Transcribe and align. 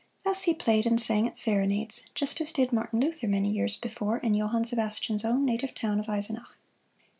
Thus 0.23 0.41
he 0.45 0.55
played 0.55 0.87
and 0.87 0.99
sang 0.99 1.27
at 1.27 1.37
serenades, 1.37 2.05
just 2.15 2.41
as 2.41 2.51
did 2.51 2.73
Martin 2.73 2.99
Luther, 2.99 3.27
many 3.27 3.51
years 3.51 3.77
before, 3.77 4.17
in 4.17 4.33
Johann 4.33 4.65
Sebastian's 4.65 5.23
own 5.23 5.45
native 5.45 5.75
town 5.75 5.99
of 5.99 6.07
Eisenach. 6.09 6.57